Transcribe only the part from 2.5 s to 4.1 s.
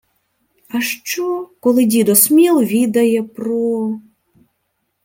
відає про...